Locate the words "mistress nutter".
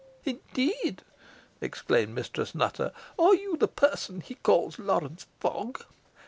2.15-2.91